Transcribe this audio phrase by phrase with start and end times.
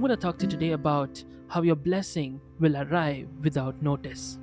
[0.00, 4.38] I'm going to talk to you today about how your blessing will arrive without notice.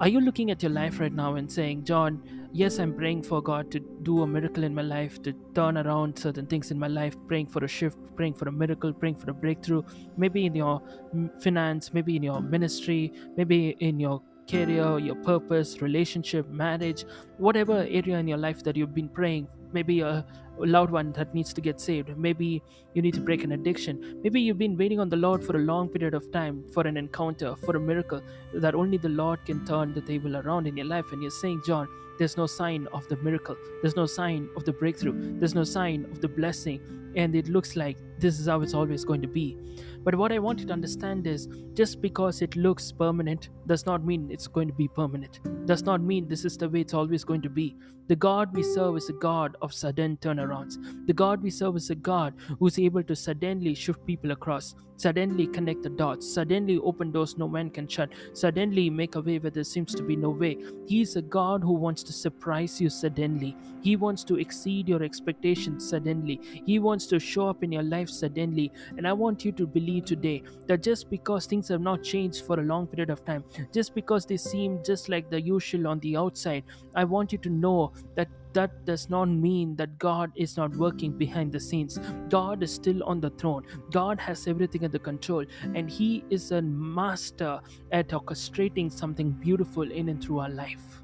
[0.00, 3.42] Are you looking at your life right now and saying, John, yes, I'm praying for
[3.42, 6.86] God to do a miracle in my life, to turn around certain things in my
[6.86, 9.82] life, praying for a shift, praying for a miracle, praying for a breakthrough,
[10.16, 10.80] maybe in your
[11.14, 17.04] mm, finance, maybe in your ministry, maybe in your career, your purpose, relationship, marriage,
[17.36, 20.24] whatever area in your life that you've been praying, maybe a
[20.58, 22.62] loved one that needs to get saved, maybe
[22.94, 25.60] you need to break an addiction, maybe you've been waiting on the Lord for a
[25.60, 28.22] long period of time for an encounter, for a miracle
[28.54, 31.62] that only the Lord can turn the table around in your life, and you're saying,
[31.64, 35.64] John, there's no sign of the miracle, there's no sign of the breakthrough, there's no
[35.64, 36.80] sign of the blessing,
[37.16, 39.56] and it looks like this is how it's always going to be.
[40.02, 44.04] But what I want you to understand is just because it looks permanent does not
[44.04, 45.40] mean it's going to be permanent.
[45.66, 47.76] Does not mean this is the way it's always going to be.
[48.10, 50.78] The God we serve is a God of sudden turnarounds.
[51.06, 55.46] The God we serve is a God who's able to suddenly shift people across, suddenly
[55.46, 59.52] connect the dots, suddenly open doors no man can shut, suddenly make a way where
[59.52, 60.58] there seems to be no way.
[60.88, 63.56] He's a God who wants to surprise you suddenly.
[63.80, 66.40] He wants to exceed your expectations suddenly.
[66.66, 68.72] He wants to show up in your life suddenly.
[68.98, 72.58] And I want you to believe today that just because things have not changed for
[72.58, 76.16] a long period of time, just because they seem just like the usual on the
[76.16, 76.64] outside,
[76.94, 81.12] I want you to know that that does not mean that God is not working
[81.12, 82.00] behind the scenes.
[82.28, 83.64] God is still on the throne.
[83.92, 85.44] God has everything under control,
[85.74, 87.60] and He is a master
[87.92, 90.99] at orchestrating something beautiful in and through our life.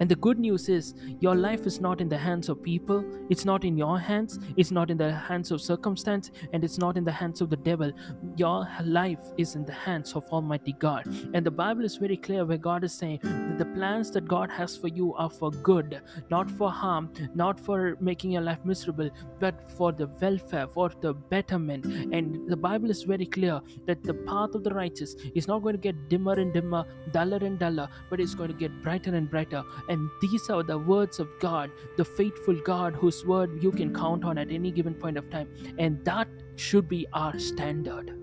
[0.00, 3.44] And the good news is, your life is not in the hands of people, it's
[3.44, 7.04] not in your hands, it's not in the hands of circumstance, and it's not in
[7.04, 7.90] the hands of the devil.
[8.36, 11.04] Your life is in the hands of Almighty God.
[11.34, 14.50] And the Bible is very clear where God is saying that the plans that God
[14.50, 16.00] has for you are for good,
[16.30, 19.10] not for harm, not for making your life miserable,
[19.40, 21.84] but for the welfare, for the betterment.
[22.14, 25.74] And the Bible is very clear that the path of the righteous is not going
[25.74, 29.27] to get dimmer and dimmer, duller and duller, but it's going to get brighter and
[29.30, 33.94] brighter and these are the words of God, the faithful God whose word you can
[33.94, 35.48] count on at any given point of time.
[35.78, 38.14] And that should be our standard.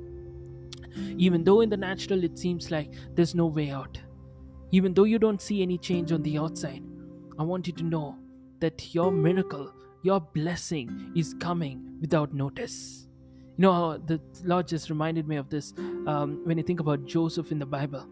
[1.18, 4.00] Even though in the natural it seems like there's no way out,
[4.72, 6.84] even though you don't see any change on the outside,
[7.38, 8.18] I want you to know
[8.60, 9.74] that your miracle,
[10.04, 13.08] your blessing is coming without notice.
[13.58, 15.74] You know, the Lord just reminded me of this
[16.08, 18.06] um, when you think about Joseph in the Bible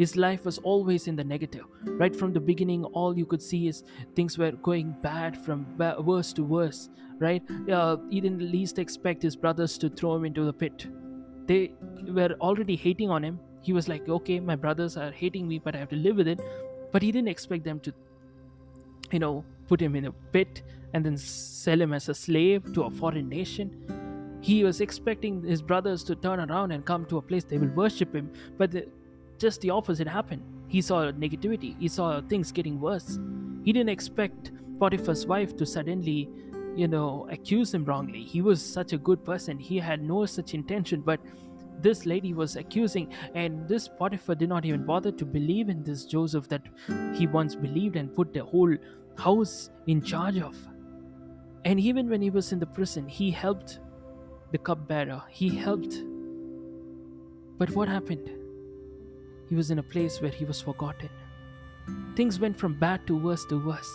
[0.00, 1.66] his life was always in the negative.
[2.02, 3.84] Right from the beginning all you could see is
[4.16, 5.66] things were going bad from
[6.10, 6.88] worse to worse
[7.18, 7.42] right?
[7.70, 10.86] Uh, he didn't least expect his brothers to throw him into the pit.
[11.46, 11.74] They
[12.08, 13.38] were already hating on him.
[13.60, 16.28] He was like okay my brothers are hating me but i have to live with
[16.28, 16.40] it.
[16.92, 17.92] But he didn't expect them to
[19.12, 20.62] you know put him in a pit
[20.94, 23.70] and then sell him as a slave to a foreign nation.
[24.40, 27.76] He was expecting his brothers to turn around and come to a place they will
[27.82, 28.74] worship him but
[29.40, 30.42] just the opposite happened.
[30.68, 33.18] He saw negativity, he saw things getting worse.
[33.64, 36.30] He didn't expect Potiphar's wife to suddenly,
[36.76, 38.22] you know, accuse him wrongly.
[38.22, 41.20] He was such a good person, he had no such intention, but
[41.80, 46.04] this lady was accusing, and this Potiphar did not even bother to believe in this
[46.04, 46.62] Joseph that
[47.14, 48.76] he once believed and put the whole
[49.16, 50.56] house in charge of.
[51.64, 53.80] And even when he was in the prison, he helped
[54.52, 56.02] the cupbearer, he helped.
[57.58, 58.39] But what happened?
[59.50, 61.10] He was in a place where he was forgotten.
[62.16, 63.92] Things went from bad to worse to worse.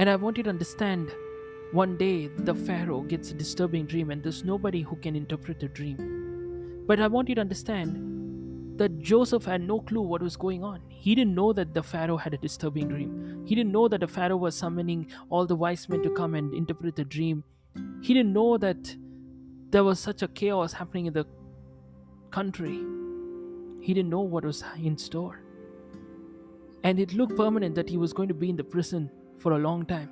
[0.00, 1.10] And I want you to understand
[1.72, 5.68] one day the Pharaoh gets a disturbing dream, and there's nobody who can interpret the
[5.68, 6.84] dream.
[6.86, 10.80] But I want you to understand that Joseph had no clue what was going on.
[10.88, 13.44] He didn't know that the Pharaoh had a disturbing dream.
[13.46, 16.52] He didn't know that the Pharaoh was summoning all the wise men to come and
[16.54, 17.44] interpret the dream.
[18.02, 18.96] He didn't know that
[19.70, 21.26] there was such a chaos happening in the
[22.32, 22.80] country.
[23.80, 25.40] He didn't know what was in store.
[26.82, 29.58] And it looked permanent that he was going to be in the prison for a
[29.58, 30.10] long time.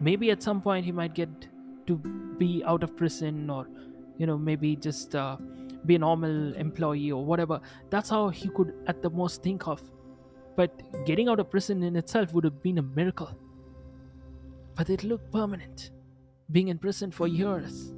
[0.00, 1.28] Maybe at some point he might get
[1.86, 1.96] to
[2.38, 3.68] be out of prison or,
[4.18, 5.36] you know, maybe just uh,
[5.86, 7.60] be a normal employee or whatever.
[7.90, 9.82] That's how he could at the most think of.
[10.56, 13.30] But getting out of prison in itself would have been a miracle.
[14.74, 15.90] But it looked permanent.
[16.50, 17.92] Being in prison for years,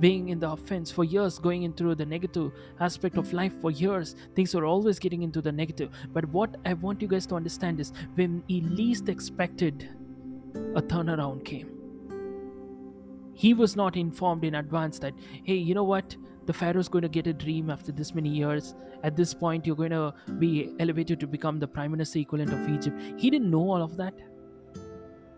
[0.00, 4.16] being in the offense for years, going into the negative aspect of life for years.
[4.34, 5.90] Things were always getting into the negative.
[6.12, 9.88] But what I want you guys to understand is when he least expected,
[10.74, 11.70] a turnaround came.
[13.34, 15.14] He was not informed in advance that,
[15.44, 16.16] hey, you know what?
[16.46, 18.74] The Pharaoh's going to get a dream after this many years.
[19.02, 22.68] At this point, you're going to be elevated to become the prime minister equivalent of
[22.68, 23.00] Egypt.
[23.16, 24.14] He didn't know all of that.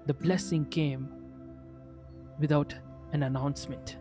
[0.07, 1.09] The blessing came
[2.39, 2.75] without
[3.13, 3.97] an announcement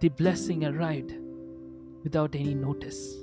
[0.00, 1.14] the blessing arrived
[2.04, 3.16] without any notice.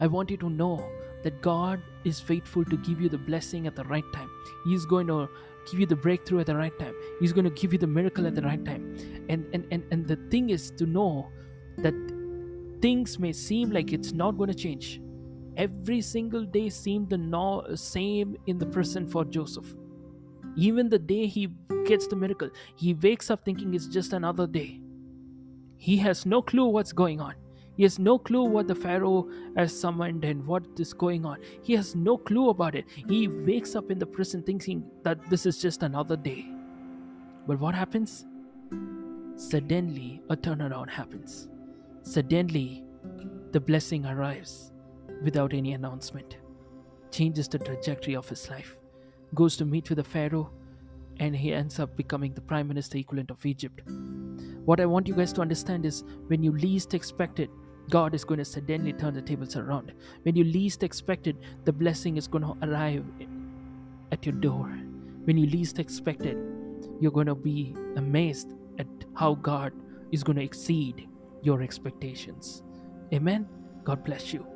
[0.00, 0.84] I want you to know
[1.22, 4.30] that God is faithful to give you the blessing at the right time.
[4.64, 5.28] He's going to
[5.70, 6.94] give you the breakthrough at the right time.
[7.20, 8.96] He's going to give you the miracle at the right time.
[9.28, 11.28] And and and, and the thing is to know
[11.78, 11.94] that
[12.80, 15.00] things may seem like it's not going to change.
[15.56, 19.74] Every single day seemed the no, same in the prison for Joseph.
[20.56, 21.48] Even the day he
[21.86, 24.80] gets the miracle, he wakes up thinking it's just another day.
[25.76, 27.34] He has no clue what's going on.
[27.76, 31.38] He has no clue what the Pharaoh has summoned and what is going on.
[31.62, 32.86] He has no clue about it.
[33.08, 36.46] He wakes up in the prison thinking that this is just another day.
[37.46, 38.24] But what happens?
[39.36, 41.48] Suddenly, a turnaround happens.
[42.02, 42.82] Suddenly,
[43.52, 44.72] the blessing arrives
[45.22, 46.38] without any announcement,
[47.10, 48.76] changes the trajectory of his life,
[49.34, 50.50] goes to meet with the Pharaoh,
[51.20, 53.82] and he ends up becoming the prime minister equivalent of Egypt.
[54.66, 57.50] What I want you guys to understand is when you least expect it,
[57.88, 59.92] God is going to suddenly turn the tables around.
[60.24, 63.04] When you least expect it, the blessing is going to arrive
[64.10, 64.66] at your door.
[65.24, 66.36] When you least expect it,
[67.00, 69.72] you're going to be amazed at how God
[70.10, 71.08] is going to exceed
[71.42, 72.64] your expectations.
[73.14, 73.48] Amen.
[73.84, 74.55] God bless you.